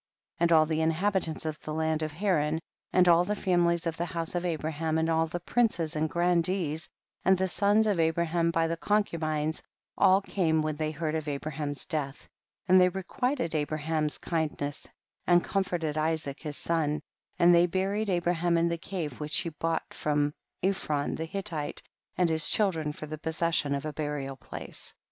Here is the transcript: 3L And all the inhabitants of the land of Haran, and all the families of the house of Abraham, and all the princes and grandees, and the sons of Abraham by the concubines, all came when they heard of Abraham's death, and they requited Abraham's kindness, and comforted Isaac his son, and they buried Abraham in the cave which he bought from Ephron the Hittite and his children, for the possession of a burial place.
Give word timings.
3L 0.01 0.35
And 0.39 0.51
all 0.51 0.65
the 0.65 0.81
inhabitants 0.81 1.45
of 1.45 1.59
the 1.59 1.75
land 1.75 2.01
of 2.01 2.11
Haran, 2.11 2.59
and 2.91 3.07
all 3.07 3.23
the 3.23 3.35
families 3.35 3.85
of 3.85 3.97
the 3.97 4.05
house 4.05 4.33
of 4.33 4.47
Abraham, 4.47 4.97
and 4.97 5.07
all 5.07 5.27
the 5.27 5.39
princes 5.39 5.95
and 5.95 6.09
grandees, 6.09 6.89
and 7.23 7.37
the 7.37 7.47
sons 7.47 7.85
of 7.85 7.99
Abraham 7.99 8.49
by 8.49 8.65
the 8.65 8.77
concubines, 8.77 9.61
all 9.95 10.19
came 10.19 10.63
when 10.63 10.77
they 10.77 10.89
heard 10.89 11.13
of 11.13 11.27
Abraham's 11.27 11.85
death, 11.85 12.27
and 12.67 12.81
they 12.81 12.89
requited 12.89 13.53
Abraham's 13.53 14.17
kindness, 14.17 14.87
and 15.27 15.43
comforted 15.43 15.95
Isaac 15.95 16.41
his 16.41 16.57
son, 16.57 17.01
and 17.37 17.53
they 17.53 17.67
buried 17.67 18.09
Abraham 18.09 18.57
in 18.57 18.69
the 18.69 18.79
cave 18.79 19.19
which 19.19 19.37
he 19.37 19.49
bought 19.49 19.93
from 19.93 20.33
Ephron 20.63 21.13
the 21.13 21.25
Hittite 21.25 21.83
and 22.17 22.27
his 22.27 22.49
children, 22.49 22.91
for 22.91 23.05
the 23.05 23.19
possession 23.19 23.75
of 23.75 23.85
a 23.85 23.93
burial 23.93 24.35
place. 24.35 24.95